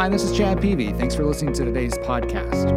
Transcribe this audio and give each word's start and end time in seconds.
Hi, 0.00 0.08
this 0.08 0.22
is 0.22 0.34
Chad 0.34 0.62
Peavy. 0.62 0.94
Thanks 0.94 1.14
for 1.14 1.26
listening 1.26 1.52
to 1.52 1.62
today's 1.62 1.98
podcast. 1.98 2.70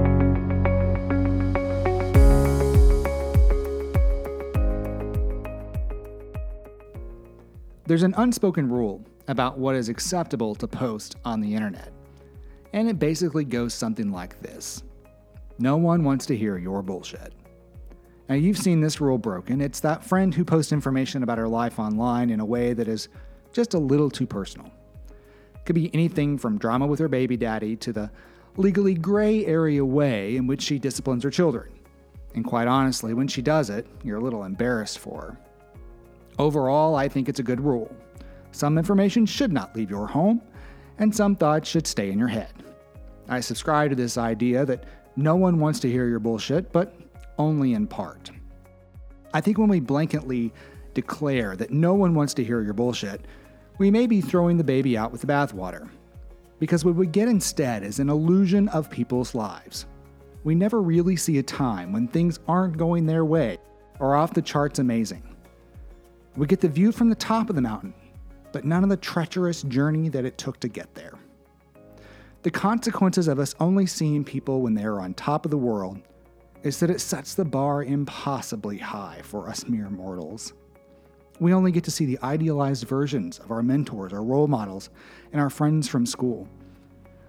There's 7.85 8.03
an 8.03 8.13
unspoken 8.17 8.69
rule 8.69 9.05
about 9.29 9.57
what 9.57 9.73
is 9.75 9.87
acceptable 9.87 10.53
to 10.55 10.67
post 10.67 11.15
on 11.23 11.39
the 11.39 11.55
internet, 11.55 11.93
and 12.73 12.89
it 12.89 12.99
basically 12.99 13.45
goes 13.45 13.73
something 13.73 14.11
like 14.11 14.41
this 14.41 14.83
No 15.59 15.77
one 15.77 16.03
wants 16.03 16.25
to 16.25 16.35
hear 16.35 16.57
your 16.57 16.81
bullshit. 16.81 17.31
Now, 18.27 18.35
you've 18.35 18.57
seen 18.57 18.81
this 18.81 18.99
rule 18.99 19.17
broken. 19.17 19.61
It's 19.61 19.79
that 19.79 20.03
friend 20.03 20.35
who 20.35 20.43
posts 20.43 20.73
information 20.73 21.23
about 21.23 21.37
her 21.37 21.47
life 21.47 21.79
online 21.79 22.31
in 22.31 22.41
a 22.41 22.45
way 22.45 22.73
that 22.73 22.89
is 22.89 23.07
just 23.53 23.75
a 23.75 23.79
little 23.79 24.09
too 24.09 24.27
personal. 24.27 24.69
Could 25.65 25.75
be 25.75 25.93
anything 25.93 26.37
from 26.37 26.57
drama 26.57 26.87
with 26.87 26.99
her 26.99 27.07
baby 27.07 27.37
daddy 27.37 27.75
to 27.77 27.93
the 27.93 28.11
legally 28.57 28.93
gray 28.93 29.45
area 29.45 29.83
way 29.83 30.35
in 30.35 30.47
which 30.47 30.61
she 30.61 30.77
disciplines 30.77 31.23
her 31.23 31.31
children. 31.31 31.71
And 32.35 32.43
quite 32.43 32.67
honestly, 32.67 33.13
when 33.13 33.27
she 33.27 33.41
does 33.41 33.69
it, 33.69 33.87
you're 34.03 34.17
a 34.17 34.23
little 34.23 34.43
embarrassed 34.43 34.99
for 34.99 35.21
her. 35.21 35.37
Overall, 36.39 36.95
I 36.95 37.07
think 37.07 37.29
it's 37.29 37.39
a 37.39 37.43
good 37.43 37.61
rule. 37.61 37.95
Some 38.51 38.77
information 38.77 39.25
should 39.25 39.51
not 39.51 39.75
leave 39.75 39.89
your 39.89 40.07
home, 40.07 40.41
and 40.97 41.15
some 41.15 41.35
thoughts 41.35 41.69
should 41.69 41.87
stay 41.87 42.11
in 42.11 42.19
your 42.19 42.27
head. 42.27 42.51
I 43.29 43.39
subscribe 43.39 43.91
to 43.91 43.95
this 43.95 44.17
idea 44.17 44.65
that 44.65 44.83
no 45.15 45.35
one 45.35 45.59
wants 45.59 45.79
to 45.81 45.91
hear 45.91 46.07
your 46.07 46.19
bullshit, 46.19 46.71
but 46.71 46.95
only 47.37 47.73
in 47.73 47.87
part. 47.87 48.31
I 49.33 49.41
think 49.41 49.57
when 49.57 49.69
we 49.69 49.79
blanketly 49.79 50.51
declare 50.93 51.55
that 51.55 51.71
no 51.71 51.93
one 51.93 52.13
wants 52.13 52.33
to 52.35 52.43
hear 52.43 52.61
your 52.61 52.73
bullshit, 52.73 53.25
we 53.77 53.89
may 53.89 54.07
be 54.07 54.21
throwing 54.21 54.57
the 54.57 54.63
baby 54.63 54.97
out 54.97 55.11
with 55.11 55.21
the 55.21 55.27
bathwater. 55.27 55.89
Because 56.59 56.85
what 56.85 56.95
we 56.95 57.07
get 57.07 57.27
instead 57.27 57.83
is 57.83 57.99
an 57.99 58.09
illusion 58.09 58.69
of 58.69 58.89
people's 58.89 59.35
lives. 59.35 59.85
We 60.43 60.55
never 60.55 60.81
really 60.81 61.15
see 61.15 61.39
a 61.39 61.43
time 61.43 61.91
when 61.91 62.07
things 62.07 62.39
aren't 62.47 62.77
going 62.77 63.05
their 63.05 63.25
way 63.25 63.57
or 63.99 64.15
off 64.15 64.33
the 64.33 64.41
charts 64.41 64.79
amazing. 64.79 65.23
We 66.35 66.47
get 66.47 66.59
the 66.59 66.67
view 66.67 66.91
from 66.91 67.09
the 67.09 67.15
top 67.15 67.49
of 67.49 67.55
the 67.55 67.61
mountain, 67.61 67.93
but 68.51 68.65
none 68.65 68.83
of 68.83 68.89
the 68.89 68.97
treacherous 68.97 69.63
journey 69.63 70.09
that 70.09 70.25
it 70.25 70.37
took 70.37 70.59
to 70.61 70.67
get 70.67 70.93
there. 70.93 71.13
The 72.43 72.51
consequences 72.51 73.27
of 73.27 73.39
us 73.39 73.55
only 73.59 73.85
seeing 73.85 74.23
people 74.23 74.61
when 74.61 74.73
they 74.73 74.83
are 74.83 74.99
on 74.99 75.13
top 75.13 75.45
of 75.45 75.51
the 75.51 75.57
world 75.57 75.99
is 76.63 76.79
that 76.79 76.89
it 76.89 77.01
sets 77.01 77.35
the 77.35 77.45
bar 77.45 77.83
impossibly 77.83 78.77
high 78.77 79.21
for 79.23 79.47
us 79.47 79.67
mere 79.67 79.89
mortals. 79.89 80.53
We 81.39 81.53
only 81.53 81.71
get 81.71 81.83
to 81.85 81.91
see 81.91 82.05
the 82.05 82.19
idealized 82.21 82.87
versions 82.87 83.39
of 83.39 83.51
our 83.51 83.63
mentors, 83.63 84.13
our 84.13 84.23
role 84.23 84.47
models, 84.47 84.89
and 85.31 85.41
our 85.41 85.49
friends 85.49 85.87
from 85.87 86.05
school. 86.05 86.47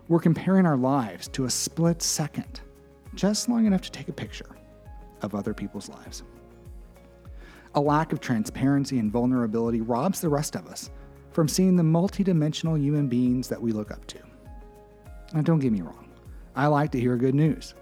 We're 0.08 0.20
comparing 0.20 0.66
our 0.66 0.76
lives 0.76 1.28
to 1.28 1.46
a 1.46 1.50
split 1.50 2.02
second, 2.02 2.60
just 3.14 3.48
long 3.48 3.66
enough 3.66 3.80
to 3.82 3.90
take 3.90 4.08
a 4.08 4.12
picture 4.12 4.56
of 5.22 5.34
other 5.34 5.54
people's 5.54 5.88
lives. 5.88 6.22
A 7.74 7.80
lack 7.80 8.12
of 8.12 8.20
transparency 8.20 8.98
and 8.98 9.10
vulnerability 9.10 9.80
robs 9.80 10.20
the 10.20 10.28
rest 10.28 10.54
of 10.54 10.66
us 10.66 10.90
from 11.32 11.48
seeing 11.48 11.74
the 11.74 11.82
multidimensional 11.82 12.80
human 12.80 13.08
beings 13.08 13.48
that 13.48 13.60
we 13.60 13.72
look 13.72 13.90
up 13.90 14.06
to. 14.06 14.18
Now, 15.32 15.40
don't 15.40 15.58
get 15.58 15.72
me 15.72 15.80
wrong, 15.80 16.08
I 16.54 16.66
like 16.68 16.92
to 16.92 17.00
hear 17.00 17.16
good 17.16 17.34
news. 17.34 17.74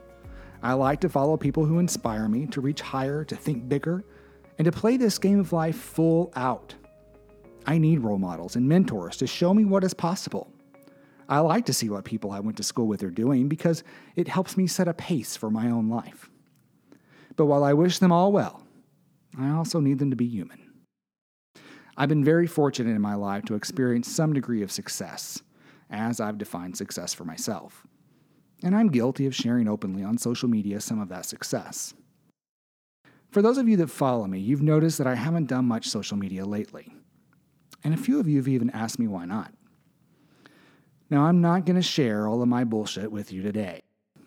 I 0.62 0.74
like 0.74 1.00
to 1.00 1.08
follow 1.08 1.36
people 1.36 1.66
who 1.66 1.80
inspire 1.80 2.28
me 2.28 2.46
to 2.46 2.60
reach 2.60 2.80
higher, 2.80 3.24
to 3.24 3.36
think 3.36 3.68
bigger, 3.68 4.04
and 4.62 4.72
to 4.72 4.80
play 4.80 4.96
this 4.96 5.18
game 5.18 5.40
of 5.40 5.52
life 5.52 5.74
full 5.74 6.32
out. 6.36 6.72
I 7.66 7.78
need 7.78 7.98
role 7.98 8.18
models 8.18 8.54
and 8.54 8.68
mentors 8.68 9.16
to 9.16 9.26
show 9.26 9.52
me 9.52 9.64
what 9.64 9.82
is 9.82 9.92
possible. 9.92 10.52
I 11.28 11.40
like 11.40 11.66
to 11.66 11.72
see 11.72 11.90
what 11.90 12.04
people 12.04 12.30
I 12.30 12.38
went 12.38 12.58
to 12.58 12.62
school 12.62 12.86
with 12.86 13.02
are 13.02 13.10
doing 13.10 13.48
because 13.48 13.82
it 14.14 14.28
helps 14.28 14.56
me 14.56 14.68
set 14.68 14.86
a 14.86 14.94
pace 14.94 15.36
for 15.36 15.50
my 15.50 15.68
own 15.68 15.88
life. 15.88 16.30
But 17.34 17.46
while 17.46 17.64
I 17.64 17.72
wish 17.72 17.98
them 17.98 18.12
all 18.12 18.30
well, 18.30 18.62
I 19.36 19.50
also 19.50 19.80
need 19.80 19.98
them 19.98 20.10
to 20.10 20.16
be 20.16 20.28
human. 20.28 20.60
I've 21.96 22.08
been 22.08 22.22
very 22.22 22.46
fortunate 22.46 22.94
in 22.94 23.02
my 23.02 23.16
life 23.16 23.44
to 23.46 23.56
experience 23.56 24.08
some 24.08 24.32
degree 24.32 24.62
of 24.62 24.70
success, 24.70 25.42
as 25.90 26.20
I've 26.20 26.38
defined 26.38 26.76
success 26.76 27.12
for 27.12 27.24
myself 27.24 27.84
and 28.62 28.76
I'm 28.76 28.88
guilty 28.88 29.26
of 29.26 29.34
sharing 29.34 29.68
openly 29.68 30.04
on 30.04 30.18
social 30.18 30.48
media 30.48 30.80
some 30.80 31.00
of 31.00 31.08
that 31.08 31.26
success. 31.26 31.94
For 33.32 33.42
those 33.42 33.58
of 33.58 33.68
you 33.68 33.76
that 33.78 33.90
follow 33.90 34.26
me, 34.26 34.38
you've 34.38 34.62
noticed 34.62 34.98
that 34.98 35.06
I 35.06 35.14
haven't 35.14 35.48
done 35.48 35.64
much 35.64 35.88
social 35.88 36.16
media 36.16 36.44
lately. 36.44 36.94
And 37.82 37.92
a 37.92 37.96
few 37.96 38.20
of 38.20 38.28
you 38.28 38.36
have 38.36 38.46
even 38.46 38.70
asked 38.70 38.98
me 38.98 39.08
why 39.08 39.24
not. 39.24 39.52
Now, 41.10 41.24
I'm 41.24 41.40
not 41.40 41.66
going 41.66 41.76
to 41.76 41.82
share 41.82 42.28
all 42.28 42.40
of 42.42 42.48
my 42.48 42.64
bullshit 42.64 43.10
with 43.10 43.32
you 43.32 43.42
today. 43.42 43.80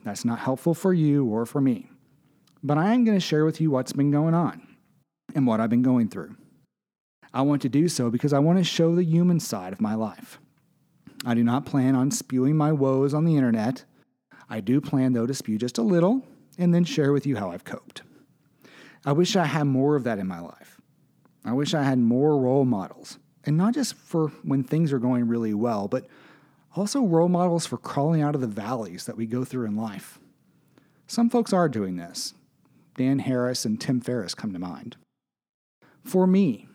That's 0.04 0.26
not 0.26 0.40
helpful 0.40 0.74
for 0.74 0.94
you 0.94 1.26
or 1.26 1.46
for 1.46 1.62
me. 1.62 1.90
But 2.62 2.78
I 2.78 2.94
am 2.94 3.06
going 3.06 3.18
to 3.18 3.26
share 3.26 3.46
with 3.46 3.62
you 3.62 3.72
what's 3.72 3.94
been 3.94 4.12
going 4.12 4.34
on 4.34 4.68
and 5.34 5.48
what 5.48 5.60
I've 5.60 5.70
been 5.70 5.82
going 5.82 6.10
through. 6.10 6.36
I 7.34 7.44
want 7.44 7.62
to 7.62 7.70
do 7.70 7.88
so 7.88 8.10
because 8.10 8.34
I 8.34 8.40
want 8.40 8.58
to 8.58 8.64
show 8.64 8.96
the 8.96 9.04
human 9.04 9.40
side 9.40 9.72
of 9.72 9.82
my 9.82 9.96
life. 9.96 10.40
I 11.26 11.34
do 11.34 11.44
not 11.44 11.66
plan 11.66 11.96
on 11.96 12.12
spewing 12.12 12.58
my 12.58 12.72
woes 12.72 13.14
on 13.14 13.26
the 13.26 13.36
internet 13.36 13.86
I 14.50 14.62
do 14.62 14.80
plan, 14.80 15.14
though, 15.14 15.26
to 15.26 15.34
spew 15.34 15.58
just 15.58 15.78
a 15.78 15.84
little 15.84 16.22
and 16.58 16.74
then 16.74 16.84
share 16.84 17.12
with 17.12 17.26
you 17.26 17.36
how 17.38 17.52
I've 17.52 17.64
coped. 17.64 18.04
I 19.06 19.12
wish 19.12 19.36
I 19.36 19.46
had 19.46 19.66
more 19.66 19.96
of 19.96 20.04
that 20.04 20.20
in 20.20 20.28
my 20.28 20.40
life. 20.40 20.82
I 21.46 21.54
wish 21.54 21.76
I 21.76 21.84
had 21.84 22.00
more 22.00 22.40
role 22.40 22.66
models, 22.66 23.20
and 23.44 23.56
not 23.56 23.76
just 23.76 23.94
for 23.94 24.30
when 24.44 24.64
things 24.64 24.92
are 24.92 25.00
going 25.00 25.28
really 25.28 25.54
well, 25.54 25.88
but 25.88 26.08
also 26.76 27.02
role 27.02 27.30
models 27.30 27.68
for 27.68 27.78
crawling 27.78 28.24
out 28.24 28.34
of 28.34 28.42
the 28.42 28.48
valleys 28.48 29.06
that 29.06 29.16
we 29.16 29.28
go 29.28 29.46
through 29.46 29.68
in 29.68 29.76
life. 29.76 30.20
Some 31.06 31.30
folks 31.30 31.54
are 31.54 31.70
doing 31.70 31.98
this. 31.98 32.34
Dan 32.98 33.20
Harris 33.20 33.64
and 33.64 33.80
Tim 33.80 34.02
Ferriss 34.02 34.34
come 34.34 34.54
to 34.54 34.60
mind. 34.60 34.98
For 36.04 36.26
me, 36.26 36.68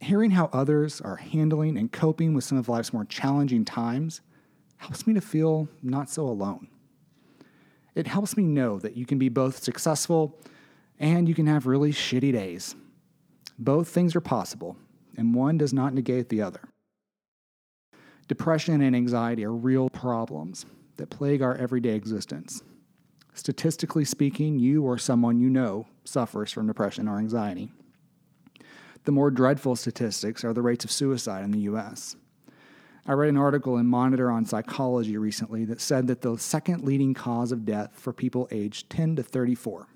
hearing 0.00 0.32
how 0.32 0.50
others 0.52 1.00
are 1.00 1.16
handling 1.16 1.78
and 1.78 1.90
coping 1.90 2.34
with 2.34 2.44
some 2.44 2.58
of 2.58 2.68
life's 2.68 2.92
more 2.92 3.04
challenging 3.04 3.64
times 3.64 4.20
helps 4.76 5.06
me 5.06 5.14
to 5.14 5.20
feel 5.20 5.68
not 5.82 6.10
so 6.10 6.24
alone. 6.24 6.68
It 7.94 8.06
helps 8.06 8.36
me 8.36 8.42
know 8.42 8.78
that 8.78 8.96
you 8.96 9.06
can 9.06 9.18
be 9.18 9.28
both 9.28 9.62
successful 9.62 10.38
and 11.02 11.28
you 11.28 11.34
can 11.34 11.48
have 11.48 11.66
really 11.66 11.92
shitty 11.92 12.32
days. 12.32 12.76
Both 13.58 13.88
things 13.88 14.14
are 14.16 14.20
possible, 14.20 14.76
and 15.16 15.34
one 15.34 15.58
does 15.58 15.74
not 15.74 15.92
negate 15.92 16.28
the 16.28 16.40
other. 16.40 16.60
Depression 18.28 18.80
and 18.80 18.94
anxiety 18.94 19.44
are 19.44 19.52
real 19.52 19.90
problems 19.90 20.64
that 20.96 21.10
plague 21.10 21.42
our 21.42 21.56
everyday 21.56 21.94
existence. 21.94 22.62
Statistically 23.34 24.04
speaking, 24.04 24.58
you 24.58 24.84
or 24.84 24.96
someone 24.96 25.40
you 25.40 25.50
know 25.50 25.86
suffers 26.04 26.52
from 26.52 26.68
depression 26.68 27.08
or 27.08 27.18
anxiety. 27.18 27.72
The 29.04 29.12
more 29.12 29.30
dreadful 29.30 29.74
statistics 29.74 30.44
are 30.44 30.52
the 30.52 30.62
rates 30.62 30.84
of 30.84 30.92
suicide 30.92 31.44
in 31.44 31.50
the 31.50 31.60
US. 31.60 32.14
I 33.06 33.14
read 33.14 33.30
an 33.30 33.36
article 33.36 33.78
in 33.78 33.86
Monitor 33.86 34.30
on 34.30 34.44
Psychology 34.44 35.16
recently 35.16 35.64
that 35.64 35.80
said 35.80 36.06
that 36.06 36.20
the 36.20 36.38
second 36.38 36.84
leading 36.84 37.14
cause 37.14 37.50
of 37.50 37.64
death 37.64 37.90
for 37.94 38.12
people 38.12 38.46
aged 38.52 38.88
10 38.90 39.16
to 39.16 39.24
34, 39.24 39.88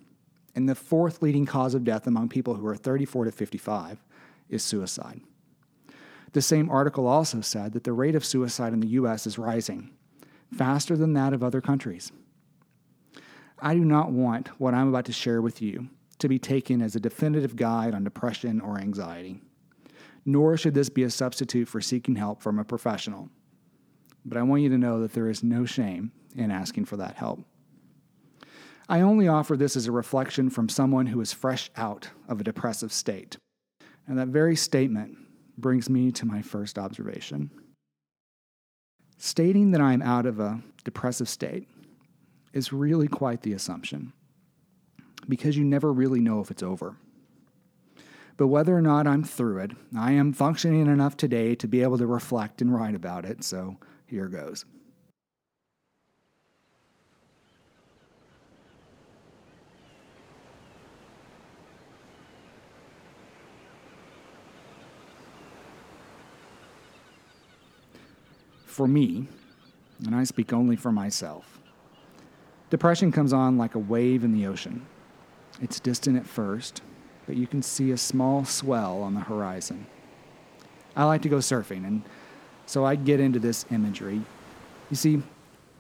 and 0.57 0.69
the 0.69 0.75
fourth 0.75 1.23
leading 1.23 1.47
cause 1.47 1.75
of 1.75 1.85
death 1.85 2.07
among 2.09 2.29
people 2.29 2.55
who 2.55 2.67
are 2.67 2.75
34 2.75 3.27
to 3.27 3.31
55, 3.31 4.03
is 4.49 4.63
suicide. 4.63 5.21
The 6.33 6.43
same 6.43 6.71
article 6.71 7.07
also 7.07 7.41
said 7.41 7.73
that 7.73 7.85
the 7.85 7.93
rate 7.93 8.17
of 8.17 8.25
suicide 8.25 8.73
in 8.73 8.81
the 8.81 8.89
US 8.89 9.27
is 9.27 9.39
rising, 9.39 9.91
faster 10.53 10.97
than 10.97 11.13
that 11.13 11.33
of 11.33 11.45
other 11.45 11.61
countries. 11.61 12.11
I 13.61 13.75
do 13.75 13.85
not 13.85 14.11
want 14.11 14.49
what 14.61 14.75
I'm 14.75 14.89
about 14.89 15.05
to 15.05 15.13
share 15.13 15.41
with 15.41 15.63
you 15.63 15.89
to 16.19 16.29
be 16.29 16.39
taken 16.39 16.83
as 16.83 16.97
a 16.97 17.01
definitive 17.01 17.55
guide 17.55 17.95
on 17.95 18.03
depression 18.03 18.61
or 18.61 18.79
anxiety 18.79 19.41
nor 20.27 20.57
should 20.57 20.75
this 20.75 20.91
be 20.91 21.05
a 21.05 21.11
substitute 21.11 21.69
for 21.69 21.81
seeking 21.81 22.17
help 22.17 22.43
from 22.43 22.59
a 22.59 22.65
professional. 22.65 23.31
But 24.25 24.37
I 24.37 24.43
want 24.43 24.63
you 24.63 24.69
to 24.71 24.77
know 24.77 25.01
that 25.01 25.13
there 25.13 25.31
is 25.31 25.45
no 25.45 25.65
shame 25.65 26.11
in 26.35 26.51
asking 26.51 26.87
for 26.87 26.97
that 26.97 27.15
help. 27.15 27.41
I 28.89 29.01
only 29.01 29.27
offer 29.27 29.57
this 29.57 29.77
as 29.77 29.87
a 29.87 29.93
reflection 29.93 30.49
from 30.49 30.69
someone 30.69 31.07
who 31.07 31.21
is 31.21 31.33
fresh 31.33 31.71
out 31.77 32.11
of 32.29 32.41
a 32.41 32.45
depressive 32.45 32.93
state. 32.93 33.37
And 34.07 34.19
that 34.19 34.29
very 34.29 34.55
statement 34.55 35.17
brings 35.59 35.91
me 35.91 36.13
to 36.13 36.27
my 36.27 36.43
first 36.43 36.79
observation. 36.79 37.51
Stating 39.19 39.73
that 39.73 39.81
I 39.81 39.93
am 39.93 40.03
out 40.03 40.27
of 40.27 40.39
a 40.39 40.61
depressive 40.85 41.29
state 41.29 41.67
is 42.53 42.73
really 42.73 43.09
quite 43.09 43.43
the 43.43 43.55
assumption 43.55 44.13
because 45.29 45.57
you 45.57 45.65
never 45.65 45.93
really 45.93 46.21
know 46.21 46.41
if 46.41 46.51
it's 46.51 46.63
over. 46.63 46.97
But 48.37 48.49
whether 48.49 48.77
or 48.77 48.83
not 48.83 49.07
I'm 49.07 49.25
through 49.25 49.59
it, 49.59 49.73
I 49.97 50.13
am 50.13 50.33
functioning 50.33 50.87
enough 50.87 51.17
today 51.17 51.55
to 51.57 51.67
be 51.67 51.83
able 51.83 51.99
to 51.99 52.07
reflect 52.07 52.61
and 52.61 52.73
write 52.73 52.95
about 52.95 53.25
it, 53.25 53.43
so 53.43 53.79
here 54.07 54.29
goes. 54.29 54.65
For 68.77 68.87
me, 68.87 69.27
and 70.05 70.15
I 70.15 70.25
speak 70.25 70.53
only 70.53 70.77
for 70.77 70.93
myself. 70.93 71.61
Depression 72.69 73.11
comes 73.11 73.33
on 73.33 73.57
like 73.57 73.75
a 73.75 73.79
wave 73.79 74.23
in 74.23 74.35
the 74.35 74.47
ocean. 74.47 74.85
It's 75.63 75.81
distant 75.81 76.19
at 76.19 76.27
first, 76.27 76.83
but 77.27 77.39
you 77.39 77.47
can 77.47 77.63
see 77.63 77.91
a 77.91 77.97
small 77.97 78.45
swell 78.45 79.01
on 79.01 79.15
the 79.15 79.21
horizon. 79.21 79.87
I 80.95 81.05
like 81.05 81.23
to 81.23 81.31
go 81.31 81.39
surfing, 81.39 81.87
and 81.87 82.03
so 82.67 82.85
I 82.85 82.97
get 82.97 83.19
into 83.19 83.39
this 83.39 83.65
imagery. 83.71 84.21
You 84.91 84.97
see, 84.97 85.23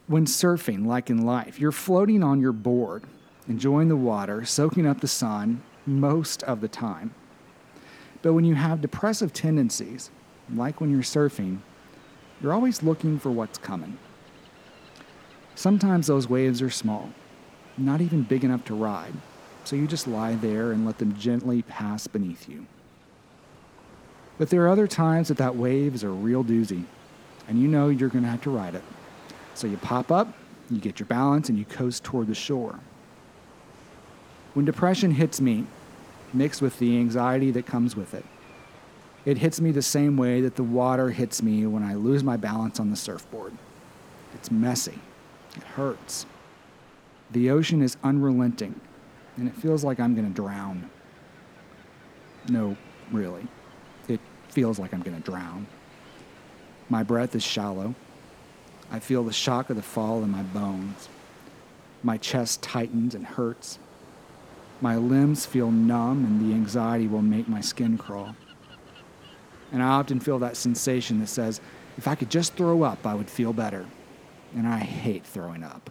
when 0.06 0.24
surfing, 0.24 0.86
like 0.86 1.10
in 1.10 1.26
life, 1.26 1.60
you're 1.60 1.72
floating 1.72 2.22
on 2.22 2.40
your 2.40 2.52
board, 2.52 3.04
enjoying 3.46 3.88
the 3.88 3.96
water, 3.96 4.46
soaking 4.46 4.86
up 4.86 5.02
the 5.02 5.06
sun 5.06 5.62
most 5.84 6.42
of 6.44 6.62
the 6.62 6.68
time. 6.68 7.12
But 8.22 8.32
when 8.32 8.46
you 8.46 8.54
have 8.54 8.80
depressive 8.80 9.34
tendencies, 9.34 10.10
like 10.54 10.80
when 10.80 10.90
you're 10.90 11.02
surfing, 11.02 11.58
you're 12.40 12.52
always 12.52 12.82
looking 12.82 13.18
for 13.18 13.30
what's 13.30 13.58
coming. 13.58 13.98
Sometimes 15.54 16.06
those 16.06 16.28
waves 16.28 16.60
are 16.60 16.70
small, 16.70 17.10
not 17.78 18.00
even 18.00 18.22
big 18.22 18.44
enough 18.44 18.64
to 18.66 18.74
ride, 18.74 19.14
so 19.64 19.74
you 19.74 19.86
just 19.86 20.06
lie 20.06 20.34
there 20.34 20.72
and 20.72 20.84
let 20.84 20.98
them 20.98 21.16
gently 21.16 21.62
pass 21.62 22.06
beneath 22.06 22.48
you. 22.48 22.66
But 24.38 24.50
there 24.50 24.62
are 24.64 24.68
other 24.68 24.86
times 24.86 25.28
that 25.28 25.38
that 25.38 25.56
wave 25.56 25.94
is 25.94 26.02
a 26.02 26.08
real 26.08 26.44
doozy, 26.44 26.84
and 27.48 27.58
you 27.58 27.68
know 27.68 27.88
you're 27.88 28.10
going 28.10 28.24
to 28.24 28.30
have 28.30 28.42
to 28.42 28.50
ride 28.50 28.74
it. 28.74 28.82
So 29.54 29.66
you 29.66 29.78
pop 29.78 30.12
up, 30.12 30.34
you 30.70 30.78
get 30.78 31.00
your 31.00 31.06
balance, 31.06 31.48
and 31.48 31.58
you 31.58 31.64
coast 31.64 32.04
toward 32.04 32.26
the 32.26 32.34
shore. 32.34 32.78
When 34.52 34.66
depression 34.66 35.10
hits 35.10 35.40
me, 35.40 35.66
mixed 36.34 36.60
with 36.60 36.78
the 36.78 36.98
anxiety 36.98 37.50
that 37.52 37.64
comes 37.64 37.96
with 37.96 38.12
it, 38.12 38.24
it 39.26 39.38
hits 39.38 39.60
me 39.60 39.72
the 39.72 39.82
same 39.82 40.16
way 40.16 40.40
that 40.40 40.54
the 40.54 40.62
water 40.62 41.10
hits 41.10 41.42
me 41.42 41.66
when 41.66 41.82
I 41.82 41.94
lose 41.94 42.22
my 42.22 42.36
balance 42.36 42.78
on 42.78 42.90
the 42.90 42.96
surfboard. 42.96 43.52
It's 44.34 44.52
messy. 44.52 45.00
It 45.56 45.64
hurts. 45.64 46.26
The 47.32 47.50
ocean 47.50 47.82
is 47.82 47.96
unrelenting, 48.04 48.80
and 49.36 49.48
it 49.48 49.54
feels 49.56 49.82
like 49.82 49.98
I'm 49.98 50.14
going 50.14 50.28
to 50.28 50.32
drown. 50.32 50.88
No, 52.48 52.76
really. 53.10 53.48
It 54.06 54.20
feels 54.48 54.78
like 54.78 54.94
I'm 54.94 55.02
going 55.02 55.20
to 55.20 55.22
drown. 55.28 55.66
My 56.88 57.02
breath 57.02 57.34
is 57.34 57.42
shallow. 57.42 57.96
I 58.92 59.00
feel 59.00 59.24
the 59.24 59.32
shock 59.32 59.70
of 59.70 59.76
the 59.76 59.82
fall 59.82 60.22
in 60.22 60.30
my 60.30 60.44
bones. 60.44 61.08
My 62.04 62.16
chest 62.16 62.62
tightens 62.62 63.16
and 63.16 63.26
hurts. 63.26 63.80
My 64.80 64.96
limbs 64.96 65.46
feel 65.46 65.72
numb, 65.72 66.24
and 66.24 66.40
the 66.40 66.54
anxiety 66.54 67.08
will 67.08 67.22
make 67.22 67.48
my 67.48 67.60
skin 67.60 67.98
crawl. 67.98 68.36
And 69.72 69.82
I 69.82 69.86
often 69.86 70.20
feel 70.20 70.38
that 70.40 70.56
sensation 70.56 71.20
that 71.20 71.28
says, 71.28 71.60
if 71.98 72.06
I 72.06 72.14
could 72.14 72.30
just 72.30 72.54
throw 72.54 72.82
up, 72.82 73.06
I 73.06 73.14
would 73.14 73.30
feel 73.30 73.52
better 73.52 73.86
and 74.54 74.66
I 74.66 74.78
hate 74.78 75.24
throwing 75.24 75.62
up. 75.62 75.90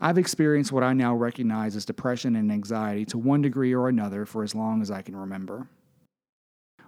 I've 0.00 0.18
experienced 0.18 0.72
what 0.72 0.84
I 0.84 0.92
now 0.92 1.14
recognize 1.14 1.74
as 1.74 1.86
depression 1.86 2.36
and 2.36 2.52
anxiety 2.52 3.06
to 3.06 3.18
one 3.18 3.40
degree 3.40 3.74
or 3.74 3.88
another 3.88 4.26
for 4.26 4.42
as 4.42 4.54
long 4.54 4.82
as 4.82 4.90
I 4.90 5.00
can 5.00 5.16
remember. 5.16 5.68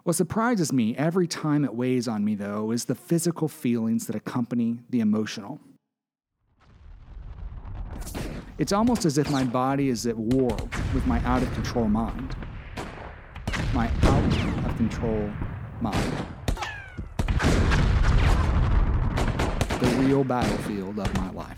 What 0.04 0.16
surprises 0.16 0.72
me 0.72 0.94
every 0.96 1.26
time 1.26 1.64
it 1.64 1.74
weighs 1.74 2.06
on 2.06 2.24
me, 2.24 2.34
though, 2.34 2.70
is 2.70 2.84
the 2.84 2.94
physical 2.94 3.48
feelings 3.48 4.06
that 4.06 4.16
accompany 4.16 4.78
the 4.90 5.00
emotional. 5.00 5.58
It's 8.58 8.72
almost 8.72 9.04
as 9.04 9.18
if 9.18 9.30
my 9.30 9.44
body 9.44 9.88
is 9.88 10.04
at 10.06 10.16
war 10.16 10.56
with 10.92 11.06
my 11.06 11.20
out 11.24 11.42
of 11.42 11.52
control 11.54 11.88
mind. 11.88 12.34
My 13.72 13.88
out 14.02 14.24
of 14.68 14.76
control 14.76 15.30
mind. 15.80 16.26
the 19.80 19.86
real 20.00 20.24
battlefield 20.24 20.98
of 20.98 21.14
my 21.14 21.30
life. 21.30 21.56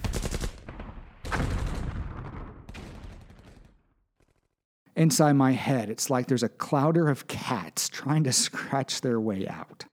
Inside 4.95 5.33
my 5.33 5.53
head, 5.53 5.89
it's 5.89 6.11
like 6.11 6.27
there's 6.27 6.43
a 6.43 6.51
clowder 6.51 7.09
of 7.09 7.27
cats 7.27 7.89
trying 7.89 8.25
to 8.25 8.33
scratch 8.33 9.01
their 9.01 9.19
way 9.19 9.49
out. 9.49 9.87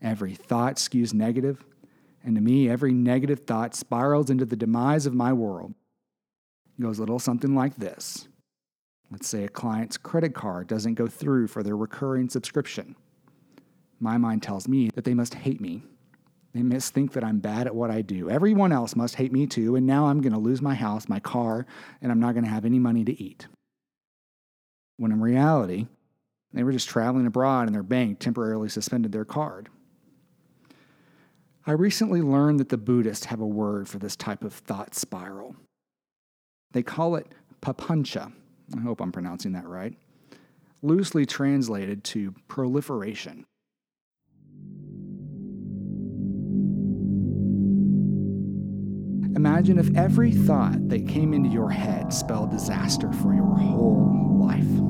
Every 0.00 0.34
thought 0.34 0.76
skews 0.76 1.12
negative, 1.12 1.64
and 2.22 2.36
to 2.36 2.40
me, 2.40 2.70
every 2.70 2.92
negative 2.92 3.40
thought 3.40 3.74
spirals 3.74 4.30
into 4.30 4.44
the 4.44 4.54
demise 4.54 5.06
of 5.06 5.14
my 5.14 5.32
world. 5.32 5.74
Goes 6.80 6.98
a 6.98 7.02
little 7.02 7.18
something 7.18 7.54
like 7.54 7.76
this. 7.76 8.28
Let's 9.10 9.28
say 9.28 9.44
a 9.44 9.48
client's 9.48 9.96
credit 9.96 10.34
card 10.34 10.68
doesn't 10.68 10.94
go 10.94 11.06
through 11.06 11.48
for 11.48 11.62
their 11.62 11.76
recurring 11.76 12.28
subscription. 12.28 12.96
My 13.98 14.16
mind 14.16 14.42
tells 14.42 14.68
me 14.68 14.88
that 14.94 15.04
they 15.04 15.14
must 15.14 15.34
hate 15.34 15.60
me 15.60 15.82
they 16.52 16.62
must 16.62 16.92
think 16.92 17.12
that 17.12 17.22
I'm 17.22 17.38
bad 17.38 17.66
at 17.66 17.74
what 17.74 17.90
I 17.90 18.02
do. 18.02 18.28
Everyone 18.28 18.72
else 18.72 18.96
must 18.96 19.14
hate 19.14 19.32
me 19.32 19.46
too, 19.46 19.76
and 19.76 19.86
now 19.86 20.06
I'm 20.06 20.20
going 20.20 20.32
to 20.32 20.38
lose 20.38 20.60
my 20.60 20.74
house, 20.74 21.08
my 21.08 21.20
car, 21.20 21.64
and 22.02 22.10
I'm 22.10 22.20
not 22.20 22.32
going 22.32 22.44
to 22.44 22.50
have 22.50 22.64
any 22.64 22.78
money 22.78 23.04
to 23.04 23.22
eat. 23.22 23.46
When 24.96 25.12
in 25.12 25.20
reality, 25.20 25.86
they 26.52 26.64
were 26.64 26.72
just 26.72 26.88
traveling 26.88 27.26
abroad 27.26 27.66
and 27.66 27.74
their 27.74 27.84
bank 27.84 28.18
temporarily 28.18 28.68
suspended 28.68 29.12
their 29.12 29.24
card. 29.24 29.68
I 31.66 31.72
recently 31.72 32.20
learned 32.20 32.58
that 32.58 32.68
the 32.68 32.78
Buddhists 32.78 33.26
have 33.26 33.40
a 33.40 33.46
word 33.46 33.88
for 33.88 33.98
this 33.98 34.16
type 34.16 34.42
of 34.42 34.52
thought 34.52 34.94
spiral. 34.94 35.54
They 36.72 36.82
call 36.82 37.16
it 37.16 37.26
papancha. 37.62 38.32
I 38.76 38.80
hope 38.80 39.00
I'm 39.00 39.12
pronouncing 39.12 39.52
that 39.52 39.66
right. 39.66 39.94
Loosely 40.82 41.26
translated 41.26 42.04
to 42.04 42.34
proliferation. 42.48 43.44
Imagine 49.36 49.78
if 49.78 49.94
every 49.96 50.32
thought 50.32 50.88
that 50.88 51.06
came 51.08 51.32
into 51.32 51.48
your 51.48 51.70
head 51.70 52.12
spelled 52.12 52.50
disaster 52.50 53.12
for 53.12 53.32
your 53.32 53.54
whole 53.54 54.38
life. 54.40 54.89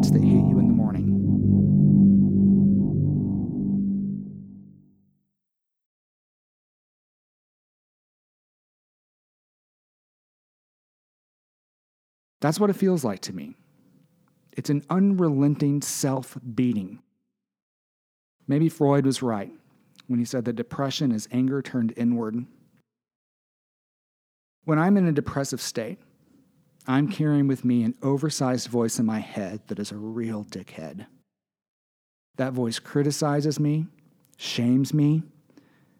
That's 12.41 12.59
what 12.59 12.69
it 12.69 12.75
feels 12.75 13.05
like 13.05 13.21
to 13.21 13.33
me. 13.33 13.55
It's 14.57 14.69
an 14.69 14.83
unrelenting 14.89 15.81
self 15.81 16.37
beating. 16.53 16.99
Maybe 18.47 18.67
Freud 18.67 19.05
was 19.05 19.23
right 19.23 19.51
when 20.07 20.19
he 20.19 20.25
said 20.25 20.43
that 20.45 20.57
depression 20.57 21.11
is 21.11 21.29
anger 21.31 21.61
turned 21.61 21.93
inward. 21.95 22.45
When 24.65 24.77
I'm 24.77 24.97
in 24.97 25.07
a 25.07 25.13
depressive 25.13 25.61
state, 25.61 25.99
I'm 26.87 27.07
carrying 27.07 27.47
with 27.47 27.63
me 27.63 27.83
an 27.83 27.95
oversized 28.01 28.67
voice 28.67 28.99
in 28.99 29.05
my 29.05 29.19
head 29.19 29.61
that 29.67 29.79
is 29.79 29.91
a 29.91 29.97
real 29.97 30.43
dickhead. 30.43 31.05
That 32.37 32.53
voice 32.53 32.79
criticizes 32.79 33.59
me, 33.59 33.85
shames 34.37 34.93
me, 34.93 35.23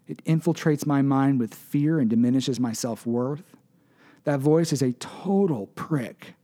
it 0.07 0.23
infiltrates 0.25 0.85
my 0.85 1.01
mind 1.01 1.39
with 1.39 1.53
fear 1.53 1.99
and 1.99 2.09
diminishes 2.09 2.59
my 2.59 2.73
self 2.73 3.05
worth. 3.05 3.55
That 4.23 4.39
voice 4.39 4.71
is 4.71 4.81
a 4.81 4.93
total 4.93 5.67
prick. 5.67 6.35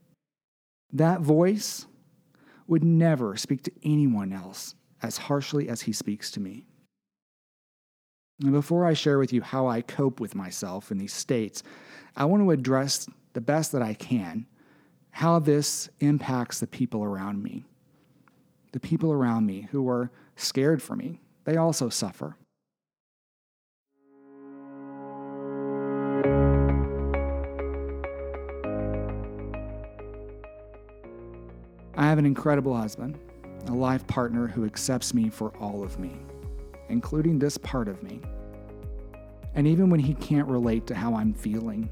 That 0.92 1.22
voice 1.22 1.86
would 2.68 2.84
never 2.84 3.38
speak 3.38 3.64
to 3.64 3.72
anyone 3.84 4.34
else 4.34 4.76
as 5.02 5.18
harshly 5.18 5.70
as 5.70 5.82
he 5.82 5.94
speaks 5.94 6.32
to 6.32 6.40
me. 6.40 6.66
And 8.42 8.52
before 8.52 8.86
I 8.86 8.94
share 8.94 9.18
with 9.18 9.34
you 9.34 9.42
how 9.42 9.68
I 9.68 9.82
cope 9.82 10.20
with 10.20 10.36
myself 10.36 10.92
in 10.92 10.98
these 10.98 11.14
states, 11.14 11.64
I 12.16 12.26
want 12.26 12.44
to 12.44 12.52
address 12.52 13.08
the 13.34 13.42
best 13.42 13.72
that 13.72 13.82
I 13.82 13.94
can 13.94 14.48
how 15.18 15.40
this 15.40 15.90
impacts 16.00 16.60
the 16.60 16.68
people 16.68 17.04
around 17.04 17.42
me. 17.42 17.66
The 18.72 18.80
people 18.80 19.12
around 19.12 19.48
me 19.48 19.68
who 19.72 19.90
are 19.90 20.12
scared 20.36 20.80
for 20.80 20.96
me, 20.96 21.22
they 21.44 21.58
also 21.58 21.90
suffer. 21.90 22.38
Have 32.06 32.18
an 32.18 32.26
incredible 32.26 32.76
husband, 32.76 33.18
a 33.68 33.74
life 33.74 34.06
partner 34.08 34.48
who 34.48 34.66
accepts 34.66 35.14
me 35.14 35.30
for 35.30 35.50
all 35.58 35.84
of 35.84 36.00
me, 36.00 36.16
including 36.90 37.40
this 37.40 37.58
part 37.58 37.88
of 37.88 38.04
me. 38.04 38.22
And 39.56 39.68
even 39.68 39.90
when 39.90 40.00
he 40.00 40.14
can't 40.14 40.48
relate 40.48 40.86
to 40.88 40.96
how 40.96 41.16
I'm 41.16 41.34
feeling, 41.34 41.90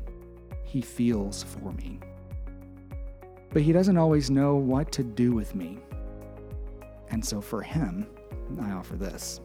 he 0.63 0.81
feels 0.81 1.43
for 1.43 1.71
me. 1.71 1.99
But 3.51 3.63
he 3.63 3.71
doesn't 3.71 3.97
always 3.97 4.29
know 4.29 4.55
what 4.55 4.91
to 4.91 5.03
do 5.03 5.33
with 5.33 5.55
me. 5.55 5.79
And 7.09 7.25
so 7.25 7.41
for 7.41 7.61
him, 7.61 8.05
I 8.61 8.71
offer 8.71 8.95
this. 8.95 9.39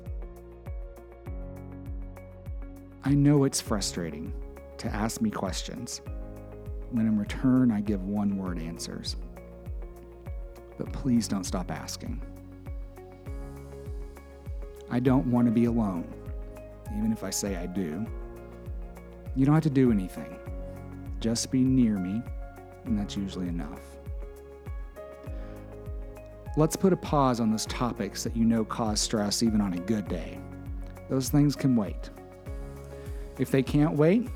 I 3.04 3.14
know 3.14 3.44
it's 3.44 3.60
frustrating 3.60 4.32
to 4.78 4.88
ask 4.88 5.22
me 5.22 5.30
questions 5.30 6.02
when 6.90 7.06
in 7.06 7.18
return 7.18 7.70
I 7.70 7.80
give 7.80 8.02
one 8.02 8.36
word 8.36 8.58
answers. 8.58 9.16
But 10.80 10.94
please 10.94 11.28
don't 11.28 11.44
stop 11.44 11.70
asking. 11.70 12.22
I 14.90 14.98
don't 14.98 15.26
want 15.26 15.46
to 15.46 15.52
be 15.52 15.66
alone, 15.66 16.10
even 16.96 17.12
if 17.12 17.22
I 17.22 17.28
say 17.28 17.54
I 17.56 17.66
do. 17.66 18.06
You 19.36 19.44
don't 19.44 19.54
have 19.54 19.64
to 19.64 19.68
do 19.70 19.92
anything, 19.92 20.38
just 21.20 21.50
be 21.50 21.60
near 21.60 21.98
me, 21.98 22.22
and 22.86 22.98
that's 22.98 23.14
usually 23.14 23.46
enough. 23.46 23.82
Let's 26.56 26.76
put 26.76 26.94
a 26.94 26.96
pause 26.96 27.40
on 27.40 27.50
those 27.50 27.66
topics 27.66 28.24
that 28.24 28.34
you 28.34 28.46
know 28.46 28.64
cause 28.64 29.00
stress 29.00 29.42
even 29.42 29.60
on 29.60 29.74
a 29.74 29.80
good 29.80 30.08
day. 30.08 30.40
Those 31.10 31.28
things 31.28 31.54
can 31.54 31.76
wait. 31.76 32.08
If 33.38 33.50
they 33.50 33.62
can't 33.62 33.96
wait, 33.96 34.30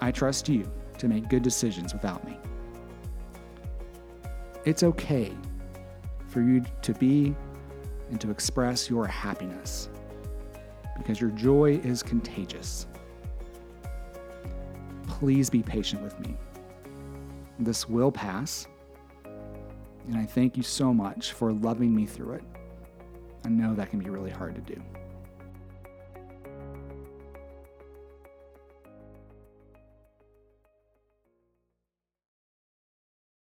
I 0.00 0.12
trust 0.12 0.48
you 0.48 0.70
to 0.98 1.08
make 1.08 1.28
good 1.28 1.42
decisions 1.42 1.92
without 1.92 2.24
me. 2.24 2.38
It's 4.64 4.84
okay 4.84 5.34
for 6.28 6.40
you 6.40 6.62
to 6.82 6.92
be 6.94 7.34
and 8.10 8.20
to 8.20 8.30
express 8.30 8.88
your 8.88 9.06
happiness 9.06 9.88
because 10.96 11.20
your 11.20 11.30
joy 11.30 11.80
is 11.84 12.02
contagious. 12.02 12.86
Please 15.06 15.50
be 15.50 15.62
patient 15.62 16.02
with 16.02 16.18
me. 16.20 16.36
This 17.58 17.88
will 17.88 18.12
pass, 18.12 18.66
and 20.06 20.16
I 20.16 20.24
thank 20.24 20.56
you 20.56 20.62
so 20.62 20.94
much 20.94 21.32
for 21.32 21.52
loving 21.52 21.94
me 21.94 22.06
through 22.06 22.34
it. 22.34 22.44
I 23.44 23.48
know 23.48 23.74
that 23.74 23.90
can 23.90 23.98
be 23.98 24.10
really 24.10 24.30
hard 24.30 24.54
to 24.54 24.60
do. 24.60 24.80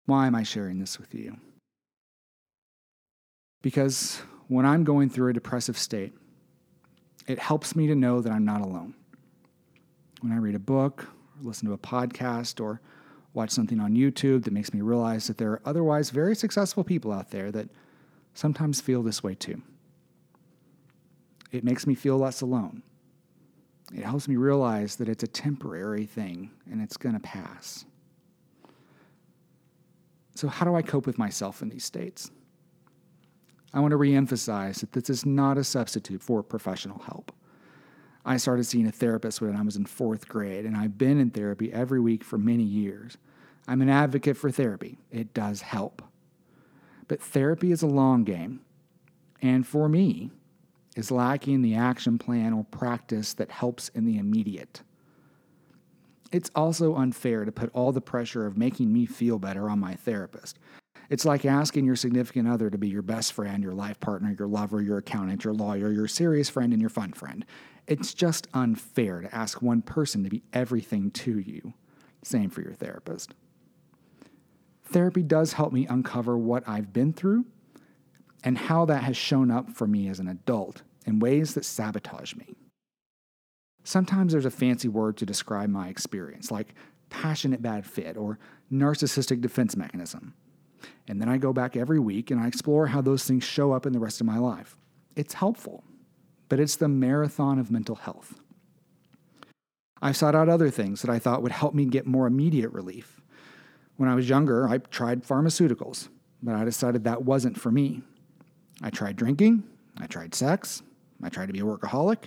Why 0.07 0.27
am 0.27 0.35
I 0.35 0.43
sharing 0.43 0.79
this 0.79 0.99
with 0.99 1.15
you? 1.15 1.37
Because 3.63 4.23
when 4.49 4.65
I'm 4.65 4.85
going 4.85 5.11
through 5.11 5.31
a 5.31 5.33
depressive 5.33 5.77
state, 5.77 6.13
it 7.27 7.39
helps 7.39 7.77
me 7.77 7.87
to 7.87 7.95
know 7.95 8.21
that 8.21 8.33
I'm 8.33 8.45
not 8.45 8.63
alone. 8.63 8.95
When 10.21 10.33
I 10.33 10.37
read 10.37 10.55
a 10.55 10.61
book, 10.61 11.07
listen 11.43 11.69
to 11.69 11.75
a 11.75 11.79
podcast, 11.79 12.61
or 12.61 12.81
watch 13.35 13.51
something 13.51 13.81
on 13.81 13.95
YouTube 13.95 14.45
that 14.45 14.53
makes 14.53 14.73
me 14.73 14.81
realize 14.81 15.27
that 15.27 15.39
there 15.39 15.53
are 15.53 15.63
otherwise 15.65 16.11
very 16.11 16.35
successful 16.35 16.83
people 16.83 17.13
out 17.13 17.31
there 17.31 17.53
that 17.53 17.69
sometimes 18.35 18.81
feel 18.81 19.03
this 19.03 19.23
way 19.23 19.35
too. 19.35 19.61
It 21.53 21.65
makes 21.65 21.87
me 21.87 21.95
feel 21.95 22.19
less 22.19 22.41
alone. 22.41 22.83
It 23.95 24.05
helps 24.05 24.29
me 24.29 24.37
realize 24.37 24.97
that 24.97 25.09
it's 25.09 25.23
a 25.23 25.29
temporary 25.29 26.05
thing 26.05 26.51
and 26.71 26.83
it's 26.83 26.97
going 26.97 27.15
to 27.15 27.21
pass. 27.21 27.85
So, 30.35 30.47
how 30.49 30.67
do 30.67 30.75
I 30.75 30.83
cope 30.83 31.07
with 31.07 31.19
myself 31.19 31.63
in 31.63 31.69
these 31.69 31.85
states? 31.85 32.31
I 33.73 33.81
want 33.81 33.93
to 33.93 33.99
reemphasize 33.99 34.81
that 34.81 34.93
this 34.93 35.11
is 35.11 35.27
not 35.27 35.59
a 35.59 35.65
substitute 35.65 36.23
for 36.23 36.43
professional 36.43 37.01
help. 37.01 37.33
I 38.25 38.37
started 38.37 38.65
seeing 38.65 38.87
a 38.87 38.93
therapist 38.93 39.41
when 39.41 39.57
I 39.57 39.63
was 39.63 39.77
in 39.77 39.87
fourth 39.87 40.29
grade, 40.29 40.65
and 40.65 40.77
I've 40.77 40.99
been 40.99 41.19
in 41.19 41.31
therapy 41.31 41.73
every 41.73 42.01
week 42.01 42.25
for 42.25 42.39
many 42.39 42.63
years. 42.63 43.17
I'm 43.67 43.83
an 43.83 43.89
advocate 43.89 44.37
for 44.37 44.51
therapy, 44.51 44.99
it 45.11 45.35
does 45.35 45.61
help. 45.61 46.03
But 47.07 47.23
therapy 47.23 47.73
is 47.73 47.83
a 47.83 47.87
long 47.87 48.25
game, 48.25 48.61
and 49.41 49.67
for 49.67 49.89
me, 49.89 50.31
is 50.97 51.11
lacking 51.11 51.63
the 51.63 51.75
action 51.75 52.19
plan 52.19 52.53
or 52.53 52.65
practice 52.65 53.33
that 53.35 53.51
helps 53.51 53.89
in 53.91 54.05
the 54.05 54.19
immediate. 54.19 54.83
It's 56.33 56.51
also 56.55 56.97
unfair 56.97 57.45
to 57.45 57.53
put 57.53 57.71
all 57.73 57.93
the 57.93 58.01
pressure 58.01 58.47
of 58.47 58.59
making 58.59 58.93
me 58.93 59.07
feel 59.07 59.39
better 59.39 59.71
on 59.71 59.79
my 59.79 59.95
therapist. 59.95 60.59
It's 61.11 61.25
like 61.25 61.45
asking 61.45 61.87
your 61.87 61.97
significant 61.97 62.49
other 62.49 62.69
to 62.69 62.77
be 62.77 62.89
your 62.89 63.03
best 63.03 63.33
friend, 63.33 63.63
your 63.63 63.73
life 63.73 63.99
partner, 63.99 64.35
your 64.39 64.49
lover, 64.49 64.83
your 64.83 64.99
accountant, 64.99 65.45
your 65.45 65.55
lawyer, 65.55 65.91
your 65.91 66.07
serious 66.07 66.51
friend, 66.51 66.73
and 66.73 66.83
your 66.83 66.91
fun 66.91 67.13
friend. 67.13 67.47
It's 67.87 68.13
just 68.13 68.47
unfair 68.53 69.23
to 69.23 69.35
ask 69.35 69.63
one 69.63 69.81
person 69.81 70.23
to 70.25 70.31
be 70.31 70.43
everything 70.53 71.11
to 71.13 71.39
you. 71.39 71.73
Same 72.23 72.51
for 72.51 72.61
your 72.61 72.75
therapist. 72.75 73.33
Therapy 74.85 75.23
does 75.23 75.55
help 75.55 75.73
me 75.73 75.87
uncover 75.87 76.37
what 76.37 76.69
I've 76.69 76.93
been 76.93 77.13
through 77.15 77.47
and 78.45 78.59
how 78.59 78.85
that 78.85 79.05
has 79.05 79.17
shown 79.17 79.51
up 79.51 79.71
for 79.71 79.87
me 79.87 80.09
as 80.09 80.21
an 80.21 80.29
adult 80.29 80.83
in 81.07 81.19
ways 81.19 81.55
that 81.55 81.65
sabotage 81.65 82.35
me. 82.35 82.55
Sometimes 83.83 84.33
there's 84.33 84.45
a 84.45 84.51
fancy 84.51 84.89
word 84.89 85.17
to 85.17 85.27
describe 85.27 85.71
my 85.71 85.89
experience, 85.89 86.51
like 86.51 86.75
passionate 87.09 87.63
bad 87.63 87.87
fit 87.87 88.19
or 88.19 88.39
narcissistic 88.71 89.41
defense 89.41 89.77
mechanism. 89.77 90.35
And 91.07 91.21
then 91.21 91.29
I 91.29 91.39
go 91.39 91.53
back 91.53 91.77
every 91.77 91.99
week 91.99 92.31
and 92.31 92.41
I 92.41 92.47
explore 92.47 92.89
how 92.89 93.01
those 93.01 93.25
things 93.25 93.45
show 93.45 93.73
up 93.73 93.87
in 93.87 93.93
the 93.93 93.99
rest 93.99 94.21
of 94.21 94.27
my 94.27 94.39
life. 94.39 94.77
It's 95.17 95.35
helpful, 95.35 95.85
but 96.49 96.61
it's 96.61 96.77
the 96.77 96.89
marathon 96.89 97.59
of 97.59 97.71
mental 97.71 97.97
health. 97.97 98.41
I've 100.01 100.17
sought 100.17 100.35
out 100.35 100.49
other 100.49 100.71
things 100.71 101.03
that 101.03 101.11
I 101.11 101.19
thought 101.19 101.43
would 101.43 101.53
help 101.53 101.75
me 101.75 101.85
get 101.85 102.07
more 102.07 102.27
immediate 102.27 102.71
relief. 102.71 103.21
When 103.97 104.09
I 104.09 104.15
was 104.15 104.29
younger, 104.29 104.69
I 104.69 104.79
tried 104.79 105.25
pharmaceuticals, 105.25 106.09
but 106.43 106.55
I 106.55 106.65
decided 106.65 107.05
that 107.05 107.25
wasn't 107.25 107.59
for 107.59 107.73
me. 107.73 108.03
I 108.81 108.91
tried 108.91 109.17
drinking, 109.17 109.65
I 109.99 110.07
tried 110.07 110.35
sex, 110.35 110.83
I 111.23 111.29
tried 111.29 111.47
to 111.47 111.53
be 111.53 111.59
a 111.59 111.65
workaholic, 111.65 112.19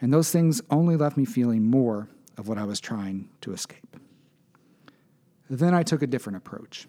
and 0.00 0.12
those 0.12 0.30
things 0.30 0.62
only 0.70 0.96
left 0.96 1.18
me 1.18 1.26
feeling 1.26 1.64
more 1.64 2.08
of 2.38 2.48
what 2.48 2.56
I 2.56 2.64
was 2.64 2.80
trying 2.80 3.28
to 3.42 3.52
escape. 3.52 3.96
Then 5.50 5.74
I 5.74 5.82
took 5.82 6.02
a 6.02 6.06
different 6.06 6.38
approach. 6.38 6.86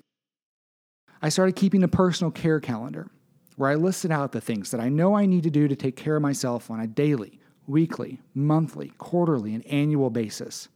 I 1.21 1.29
started 1.29 1.55
keeping 1.55 1.83
a 1.83 1.87
personal 1.87 2.31
care 2.31 2.59
calendar 2.59 3.09
where 3.57 3.69
I 3.69 3.75
listed 3.75 4.11
out 4.11 4.31
the 4.31 4.39
things 4.39 4.71
that 4.71 4.79
I 4.79 4.87
know 4.87 5.15
I 5.15 5.25
need 5.25 5.43
to 5.43 5.49
do 5.49 5.67
to 5.67 5.75
take 5.75 5.97
care 5.97 6.15
of 6.15 6.21
myself 6.21 6.71
on 6.71 6.79
a 6.79 6.87
daily, 6.87 7.39
weekly, 7.67 8.21
monthly, 8.33 8.93
quarterly, 8.97 9.53
and 9.53 9.65
annual 9.67 10.09
basis. 10.09 10.69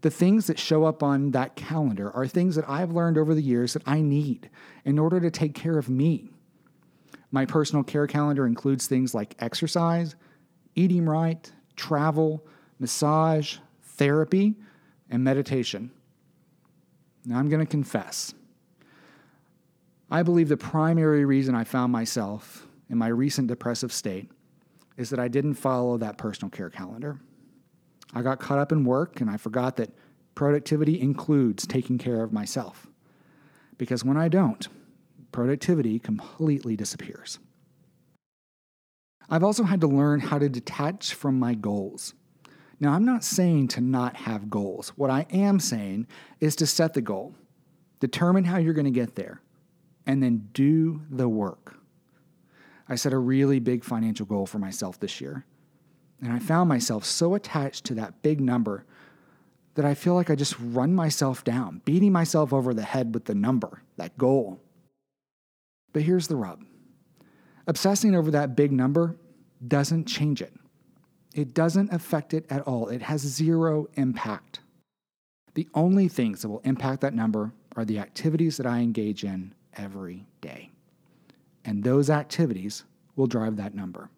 The 0.00 0.10
things 0.10 0.46
that 0.46 0.58
show 0.58 0.84
up 0.84 1.02
on 1.02 1.30
that 1.30 1.56
calendar 1.56 2.10
are 2.10 2.26
things 2.26 2.56
that 2.56 2.68
I've 2.68 2.90
learned 2.90 3.18
over 3.18 3.34
the 3.34 3.42
years 3.42 3.74
that 3.74 3.82
I 3.86 4.00
need 4.00 4.50
in 4.84 4.98
order 4.98 5.20
to 5.20 5.30
take 5.30 5.54
care 5.54 5.78
of 5.78 5.88
me. 5.88 6.30
My 7.30 7.46
personal 7.46 7.84
care 7.84 8.06
calendar 8.06 8.46
includes 8.46 8.86
things 8.86 9.14
like 9.14 9.36
exercise, 9.38 10.16
eating 10.74 11.06
right, 11.06 11.52
travel, 11.76 12.44
massage, 12.78 13.58
therapy, 13.82 14.56
and 15.08 15.22
meditation. 15.22 15.92
Now, 17.24 17.38
I'm 17.38 17.48
going 17.48 17.64
to 17.64 17.70
confess. 17.70 18.34
I 20.10 20.22
believe 20.22 20.48
the 20.48 20.56
primary 20.56 21.24
reason 21.24 21.54
I 21.54 21.64
found 21.64 21.92
myself 21.92 22.66
in 22.88 22.98
my 22.98 23.08
recent 23.08 23.46
depressive 23.48 23.92
state 23.92 24.30
is 24.96 25.10
that 25.10 25.20
I 25.20 25.28
didn't 25.28 25.54
follow 25.54 25.96
that 25.98 26.18
personal 26.18 26.50
care 26.50 26.68
calendar. 26.70 27.20
I 28.12 28.22
got 28.22 28.40
caught 28.40 28.58
up 28.58 28.72
in 28.72 28.84
work 28.84 29.20
and 29.20 29.30
I 29.30 29.36
forgot 29.36 29.76
that 29.76 29.90
productivity 30.34 31.00
includes 31.00 31.66
taking 31.66 31.96
care 31.96 32.22
of 32.22 32.32
myself. 32.32 32.88
Because 33.78 34.04
when 34.04 34.16
I 34.16 34.28
don't, 34.28 34.66
productivity 35.30 35.98
completely 35.98 36.76
disappears. 36.76 37.38
I've 39.30 39.44
also 39.44 39.62
had 39.62 39.80
to 39.82 39.86
learn 39.86 40.18
how 40.18 40.38
to 40.38 40.48
detach 40.48 41.14
from 41.14 41.38
my 41.38 41.54
goals. 41.54 42.14
Now, 42.80 42.92
I'm 42.92 43.04
not 43.04 43.22
saying 43.22 43.68
to 43.68 43.80
not 43.80 44.16
have 44.16 44.50
goals. 44.50 44.88
What 44.96 45.10
I 45.10 45.26
am 45.30 45.60
saying 45.60 46.08
is 46.40 46.56
to 46.56 46.66
set 46.66 46.94
the 46.94 47.02
goal, 47.02 47.34
determine 48.00 48.44
how 48.44 48.56
you're 48.56 48.74
going 48.74 48.86
to 48.86 48.90
get 48.90 49.14
there, 49.14 49.40
and 50.06 50.22
then 50.22 50.48
do 50.52 51.02
the 51.10 51.28
work. 51.28 51.76
I 52.88 52.96
set 52.96 53.12
a 53.12 53.18
really 53.18 53.60
big 53.60 53.84
financial 53.84 54.26
goal 54.26 54.46
for 54.46 54.58
myself 54.58 54.98
this 54.98 55.20
year, 55.20 55.44
and 56.20 56.32
I 56.32 56.38
found 56.38 56.68
myself 56.68 57.04
so 57.04 57.34
attached 57.34 57.84
to 57.86 57.94
that 57.94 58.22
big 58.22 58.40
number 58.40 58.84
that 59.74 59.84
I 59.84 59.94
feel 59.94 60.14
like 60.14 60.30
I 60.30 60.34
just 60.34 60.56
run 60.58 60.94
myself 60.94 61.44
down, 61.44 61.82
beating 61.84 62.12
myself 62.12 62.52
over 62.52 62.74
the 62.74 62.82
head 62.82 63.14
with 63.14 63.26
the 63.26 63.34
number, 63.34 63.82
that 63.96 64.18
goal. 64.18 64.60
But 65.92 66.02
here's 66.02 66.28
the 66.28 66.36
rub 66.36 66.64
Obsessing 67.66 68.14
over 68.14 68.30
that 68.32 68.56
big 68.56 68.72
number 68.72 69.16
doesn't 69.66 70.06
change 70.06 70.42
it. 70.42 70.54
It 71.34 71.54
doesn't 71.54 71.92
affect 71.92 72.34
it 72.34 72.44
at 72.50 72.62
all. 72.62 72.88
It 72.88 73.02
has 73.02 73.20
zero 73.20 73.86
impact. 73.94 74.60
The 75.54 75.68
only 75.74 76.08
things 76.08 76.42
that 76.42 76.48
will 76.48 76.62
impact 76.64 77.02
that 77.02 77.14
number 77.14 77.52
are 77.76 77.84
the 77.84 77.98
activities 77.98 78.56
that 78.56 78.66
I 78.66 78.80
engage 78.80 79.22
in 79.22 79.54
every 79.76 80.26
day. 80.40 80.70
And 81.64 81.84
those 81.84 82.10
activities 82.10 82.84
will 83.16 83.26
drive 83.26 83.56
that 83.56 83.74
number. 83.74 84.10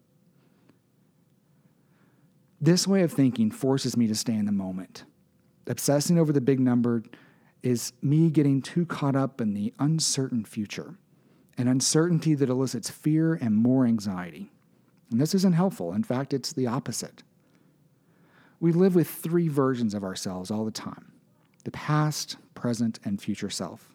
This 2.61 2.87
way 2.87 3.01
of 3.01 3.11
thinking 3.11 3.51
forces 3.51 3.97
me 3.97 4.07
to 4.07 4.15
stay 4.15 4.33
in 4.33 4.45
the 4.45 4.51
moment. 4.51 5.03
Obsessing 5.67 6.17
over 6.17 6.31
the 6.31 6.41
big 6.41 6.59
number 6.59 7.03
is 7.61 7.93
me 8.01 8.29
getting 8.29 8.61
too 8.61 8.85
caught 8.85 9.15
up 9.15 9.41
in 9.41 9.53
the 9.53 9.73
uncertain 9.79 10.45
future, 10.45 10.95
an 11.57 11.67
uncertainty 11.67 12.35
that 12.35 12.49
elicits 12.49 12.89
fear 12.89 13.33
and 13.33 13.55
more 13.55 13.85
anxiety. 13.85 14.51
And 15.11 15.19
this 15.19 15.35
isn't 15.35 15.53
helpful. 15.53 15.93
In 15.93 16.03
fact, 16.03 16.33
it's 16.33 16.53
the 16.53 16.67
opposite. 16.67 17.23
We 18.59 18.71
live 18.71 18.95
with 18.95 19.09
three 19.09 19.49
versions 19.49 19.93
of 19.93 20.03
ourselves 20.03 20.49
all 20.49 20.65
the 20.65 20.71
time 20.71 21.11
the 21.63 21.71
past, 21.71 22.37
present, 22.55 22.99
and 23.05 23.21
future 23.21 23.49
self. 23.49 23.92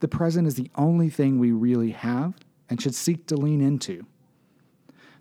The 0.00 0.08
present 0.08 0.46
is 0.46 0.54
the 0.54 0.70
only 0.74 1.10
thing 1.10 1.38
we 1.38 1.52
really 1.52 1.90
have 1.90 2.34
and 2.68 2.80
should 2.80 2.94
seek 2.94 3.26
to 3.26 3.36
lean 3.36 3.60
into. 3.60 4.06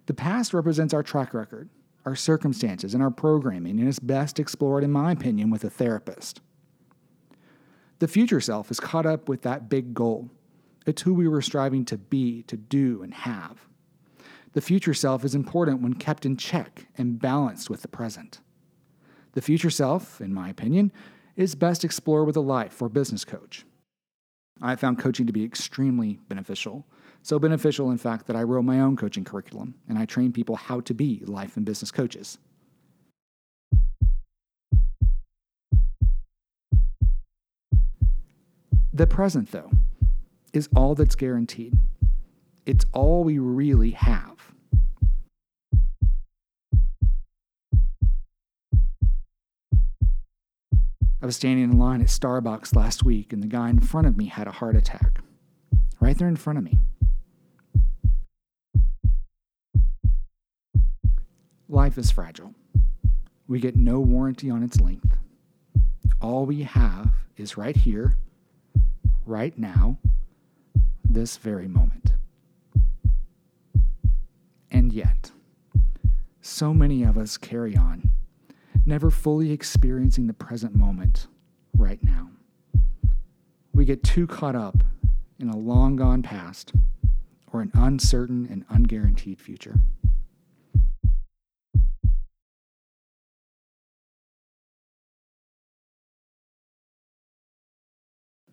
The 0.05 0.13
past 0.13 0.53
represents 0.53 0.93
our 0.93 1.03
track 1.03 1.33
record, 1.33 1.69
our 2.05 2.15
circumstances, 2.15 2.93
and 2.93 3.03
our 3.03 3.11
programming, 3.11 3.79
and 3.79 3.87
is 3.87 3.99
best 3.99 4.39
explored, 4.39 4.83
in 4.83 4.91
my 4.91 5.11
opinion, 5.11 5.49
with 5.49 5.63
a 5.63 5.69
therapist. 5.69 6.41
The 7.99 8.07
future 8.07 8.39
self 8.39 8.71
is 8.71 8.79
caught 8.79 9.05
up 9.05 9.27
with 9.27 9.41
that 9.41 9.69
big 9.69 9.93
goal. 9.93 10.29
It's 10.85 11.01
who 11.01 11.13
we 11.13 11.27
were 11.27 11.41
striving 11.41 11.83
to 11.85 11.97
be, 11.97 12.43
to 12.43 12.55
do, 12.55 13.03
and 13.03 13.13
have. 13.13 13.67
The 14.53 14.61
future 14.61 14.93
self 14.93 15.23
is 15.25 15.35
important 15.35 15.81
when 15.81 15.93
kept 15.93 16.25
in 16.25 16.37
check 16.37 16.87
and 16.97 17.19
balanced 17.19 17.69
with 17.69 17.81
the 17.81 17.87
present. 17.87 18.39
The 19.33 19.41
future 19.41 19.69
self, 19.69 20.21
in 20.21 20.33
my 20.33 20.49
opinion, 20.49 20.91
is 21.35 21.53
best 21.53 21.83
explored 21.83 22.25
with 22.25 22.37
a 22.37 22.41
life 22.41 22.81
or 22.81 22.89
business 22.89 23.23
coach. 23.23 23.65
I 24.61 24.75
found 24.75 24.99
coaching 24.99 25.25
to 25.27 25.33
be 25.33 25.43
extremely 25.43 26.19
beneficial. 26.27 26.85
So 27.21 27.39
beneficial, 27.39 27.91
in 27.91 27.97
fact, 27.97 28.27
that 28.27 28.35
I 28.35 28.43
wrote 28.43 28.63
my 28.63 28.79
own 28.79 28.95
coaching 28.95 29.23
curriculum 29.23 29.75
and 29.87 29.97
I 29.97 30.05
train 30.05 30.31
people 30.31 30.55
how 30.55 30.81
to 30.81 30.93
be 30.93 31.21
life 31.25 31.57
and 31.57 31.65
business 31.65 31.91
coaches. 31.91 32.37
The 38.91 39.07
present, 39.07 39.51
though, 39.51 39.71
is 40.51 40.67
all 40.75 40.95
that's 40.95 41.15
guaranteed. 41.15 41.77
It's 42.65 42.85
all 42.91 43.23
we 43.23 43.39
really 43.39 43.91
have. 43.91 44.28
Was 51.29 51.35
standing 51.35 51.63
in 51.63 51.77
line 51.77 52.01
at 52.01 52.07
Starbucks 52.07 52.75
last 52.75 53.03
week, 53.03 53.31
and 53.31 53.43
the 53.43 53.47
guy 53.47 53.69
in 53.69 53.79
front 53.79 54.07
of 54.07 54.17
me 54.17 54.25
had 54.25 54.47
a 54.47 54.51
heart 54.51 54.75
attack. 54.75 55.21
Right 55.99 56.17
there 56.17 56.27
in 56.27 56.35
front 56.35 56.57
of 56.57 56.65
me. 56.65 56.79
Life 61.67 61.99
is 61.99 62.09
fragile. 62.09 62.55
We 63.47 63.59
get 63.59 63.75
no 63.75 63.99
warranty 63.99 64.49
on 64.49 64.63
its 64.63 64.81
length. 64.81 65.17
All 66.19 66.47
we 66.47 66.63
have 66.63 67.11
is 67.37 67.57
right 67.57 67.75
here, 67.75 68.17
right 69.23 69.55
now, 69.55 69.99
this 71.07 71.37
very 71.37 71.67
moment. 71.67 72.13
And 74.71 74.91
yet, 74.91 75.29
so 76.41 76.73
many 76.73 77.03
of 77.03 77.19
us 77.19 77.37
carry 77.37 77.77
on 77.77 78.09
never 78.85 79.11
fully 79.11 79.51
experiencing 79.51 80.27
the 80.27 80.33
present 80.33 80.75
moment 80.75 81.27
right 81.77 82.03
now. 82.03 82.29
We 83.73 83.85
get 83.85 84.03
too 84.03 84.27
caught 84.27 84.55
up 84.55 84.83
in 85.39 85.49
a 85.49 85.57
long 85.57 85.95
gone 85.95 86.21
past 86.21 86.73
or 87.51 87.61
an 87.61 87.71
uncertain 87.73 88.47
and 88.49 88.67
unguaranteed 88.67 89.39
future. 89.39 89.75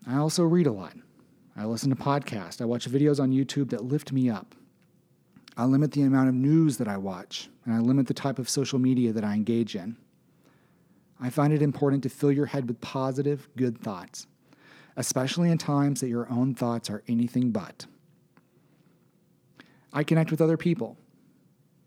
I 0.08 0.16
also 0.18 0.44
read 0.44 0.68
a 0.68 0.72
lot. 0.72 0.94
I 1.56 1.64
listen 1.64 1.90
to 1.90 1.96
podcasts. 1.96 2.60
I 2.60 2.64
watch 2.64 2.88
videos 2.88 3.18
on 3.18 3.32
YouTube 3.32 3.70
that 3.70 3.84
lift 3.84 4.12
me 4.12 4.30
up. 4.30 4.54
I 5.56 5.64
limit 5.64 5.92
the 5.92 6.02
amount 6.02 6.28
of 6.28 6.34
news 6.34 6.76
that 6.76 6.86
I 6.86 6.98
watch, 6.98 7.48
and 7.64 7.74
I 7.74 7.78
limit 7.78 8.06
the 8.06 8.14
type 8.14 8.38
of 8.38 8.48
social 8.48 8.78
media 8.78 9.12
that 9.12 9.24
I 9.24 9.34
engage 9.34 9.74
in. 9.74 9.96
I 11.20 11.30
find 11.30 11.52
it 11.52 11.62
important 11.62 12.02
to 12.02 12.08
fill 12.08 12.32
your 12.32 12.46
head 12.46 12.68
with 12.68 12.80
positive, 12.80 13.48
good 13.56 13.78
thoughts, 13.78 14.26
especially 14.96 15.50
in 15.50 15.58
times 15.58 16.00
that 16.00 16.08
your 16.08 16.30
own 16.30 16.54
thoughts 16.54 16.90
are 16.90 17.02
anything 17.08 17.50
but. 17.50 17.86
I 19.92 20.04
connect 20.04 20.30
with 20.30 20.42
other 20.42 20.58
people. 20.58 20.98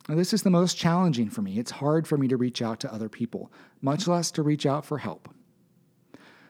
Now, 0.08 0.16
this 0.16 0.34
is 0.34 0.42
the 0.42 0.50
most 0.50 0.76
challenging 0.76 1.30
for 1.30 1.44
me. 1.44 1.60
It's 1.60 1.70
hard 1.70 2.08
for 2.08 2.18
me 2.18 2.28
to 2.30 2.38
reach 2.38 2.64
out 2.64 2.80
to 2.80 2.92
other 2.92 3.10
people, 3.10 3.52
much 3.82 4.08
less 4.08 4.32
to 4.32 4.42
reach 4.42 4.66
out 4.66 4.84
for 4.84 4.98
help. 4.98 5.30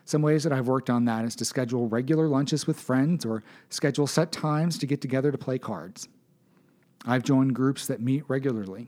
Some 0.05 0.21
ways 0.21 0.43
that 0.43 0.53
I've 0.53 0.69
worked 0.69 0.89
on 0.89 1.05
that 1.05 1.25
is 1.25 1.35
to 1.35 1.45
schedule 1.45 1.89
regular 1.89 2.27
lunches 2.27 2.65
with 2.65 2.79
friends 2.79 3.25
or 3.25 3.43
schedule 3.69 4.07
set 4.07 4.31
times 4.31 4.77
to 4.77 4.87
get 4.87 5.01
together 5.01 5.31
to 5.31 5.37
play 5.37 5.59
cards. 5.59 6.07
I've 7.05 7.23
joined 7.23 7.53
groups 7.53 7.85
that 7.87 8.01
meet 8.01 8.23
regularly. 8.27 8.87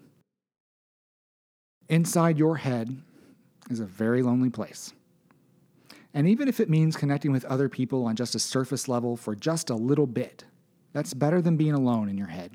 Inside 1.89 2.38
your 2.38 2.56
head, 2.56 3.04
is 3.72 3.80
a 3.80 3.86
very 3.86 4.22
lonely 4.22 4.50
place. 4.50 4.94
And 6.14 6.28
even 6.28 6.48
if 6.48 6.60
it 6.60 6.70
means 6.70 6.98
connecting 6.98 7.32
with 7.32 7.46
other 7.46 7.70
people 7.70 8.06
on 8.06 8.16
just 8.16 8.36
a 8.36 8.40
surface 8.40 8.88
level 8.88 9.16
for 9.16 9.36
just 9.36 9.70
a 9.70 9.76
little 9.76 10.08
bit, 10.08 10.44
that's 10.94 11.14
better 11.14 11.42
than 11.42 11.58
being 11.58 11.74
alone 11.74 12.10
in 12.10 12.18
your 12.18 12.28
head. 12.28 12.52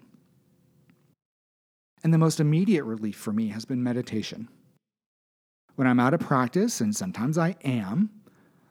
And 2.04 2.12
the 2.12 2.18
most 2.18 2.38
immediate 2.38 2.84
relief 2.84 3.16
for 3.16 3.32
me 3.32 3.48
has 3.48 3.64
been 3.64 3.82
meditation. 3.82 4.48
When 5.74 5.86
I'm 5.86 6.00
out 6.00 6.14
of 6.14 6.20
practice, 6.20 6.80
and 6.80 6.94
sometimes 6.94 7.38
I 7.38 7.56
am, 7.64 8.10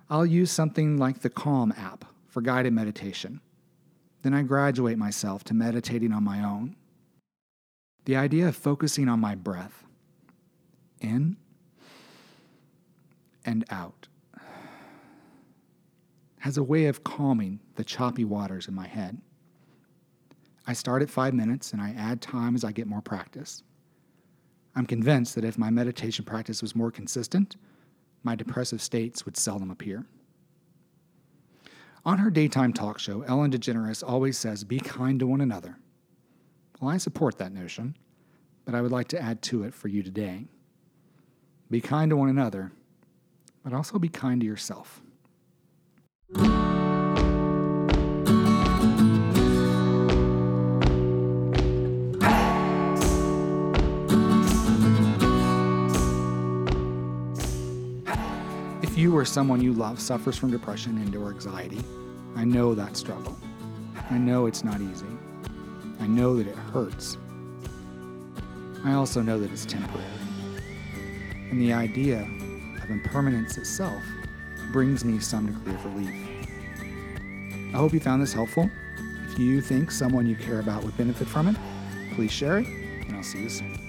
I'll 0.09 0.25
use 0.25 0.51
something 0.51 0.97
like 0.97 1.19
the 1.19 1.29
Calm 1.29 1.73
app 1.75 2.05
for 2.27 2.41
guided 2.41 2.73
meditation. 2.73 3.41
Then 4.21 4.33
I 4.33 4.43
graduate 4.43 4.97
myself 4.97 5.43
to 5.45 5.53
meditating 5.53 6.11
on 6.11 6.23
my 6.23 6.43
own. 6.43 6.75
The 8.05 8.15
idea 8.15 8.47
of 8.47 8.55
focusing 8.55 9.09
on 9.09 9.19
my 9.19 9.35
breath 9.35 9.83
in 11.01 11.37
and 13.45 13.65
out 13.69 14.07
has 16.45 16.57
a 16.57 16.63
way 16.63 16.85
of 16.85 17.03
calming 17.03 17.59
the 17.73 17.83
choppy 17.83 18.23
waters 18.23 18.67
in 18.67 18.73
my 18.75 18.85
head. 18.85 19.19
I 20.67 20.73
start 20.73 21.01
at 21.01 21.09
five 21.09 21.33
minutes 21.33 21.73
and 21.73 21.81
I 21.81 21.95
add 21.97 22.21
time 22.21 22.53
as 22.53 22.63
I 22.63 22.71
get 22.71 22.85
more 22.85 23.01
practice. 23.01 23.63
I'm 24.75 24.85
convinced 24.85 25.33
that 25.33 25.43
if 25.43 25.57
my 25.57 25.71
meditation 25.71 26.23
practice 26.23 26.61
was 26.61 26.75
more 26.75 26.91
consistent, 26.91 27.55
my 28.21 28.35
depressive 28.35 28.79
states 28.79 29.25
would 29.25 29.37
seldom 29.37 29.71
appear. 29.71 30.05
On 32.05 32.19
her 32.19 32.29
daytime 32.29 32.73
talk 32.73 32.99
show, 32.99 33.23
Ellen 33.23 33.49
DeGeneres 33.49 34.03
always 34.07 34.37
says, 34.37 34.63
Be 34.63 34.79
kind 34.79 35.19
to 35.21 35.25
one 35.25 35.41
another. 35.41 35.79
Well, 36.79 36.91
I 36.91 36.97
support 36.97 37.39
that 37.39 37.53
notion, 37.53 37.97
but 38.65 38.75
I 38.75 38.81
would 38.81 38.91
like 38.91 39.07
to 39.07 39.19
add 39.19 39.41
to 39.43 39.63
it 39.63 39.73
for 39.73 39.87
you 39.87 40.03
today. 40.03 40.45
Be 41.71 41.81
kind 41.81 42.11
to 42.11 42.17
one 42.17 42.29
another 42.29 42.71
but 43.65 43.73
also 43.73 43.97
be 43.97 44.07
kind 44.07 44.39
to 44.41 44.45
yourself. 44.45 45.01
If 58.83 58.95
you 58.95 59.17
or 59.17 59.25
someone 59.25 59.61
you 59.61 59.73
love 59.73 59.99
suffers 59.99 60.37
from 60.37 60.51
depression 60.51 60.99
and 60.99 61.15
or 61.15 61.31
anxiety, 61.31 61.81
I 62.35 62.45
know 62.45 62.75
that 62.75 62.95
struggle. 62.95 63.35
I 64.11 64.19
know 64.19 64.45
it's 64.45 64.63
not 64.63 64.79
easy. 64.79 65.05
I 65.99 66.05
know 66.05 66.37
that 66.37 66.45
it 66.45 66.55
hurts. 66.55 67.17
I 68.83 68.93
also 68.93 69.23
know 69.23 69.39
that 69.39 69.51
it's 69.51 69.65
temporary. 69.65 70.05
And 71.49 71.59
the 71.59 71.73
idea 71.73 72.27
of 72.85 72.91
impermanence 72.91 73.57
itself 73.57 74.03
brings 74.71 75.03
me 75.03 75.19
some 75.19 75.47
degree 75.47 75.73
of 75.73 75.85
relief. 75.85 76.13
I 77.73 77.77
hope 77.77 77.93
you 77.93 77.99
found 77.99 78.21
this 78.21 78.33
helpful. 78.33 78.69
If 79.27 79.39
you 79.39 79.59
think 79.59 79.91
someone 79.91 80.27
you 80.27 80.35
care 80.35 80.59
about 80.59 80.83
would 80.83 80.95
benefit 80.95 81.27
from 81.27 81.47
it, 81.47 81.55
please 82.13 82.31
share 82.31 82.59
it, 82.59 82.67
and 82.67 83.15
I'll 83.15 83.23
see 83.23 83.41
you 83.41 83.49
soon. 83.49 83.84